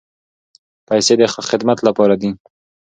[0.87, 2.31] پیسې د خدمت لپاره دي.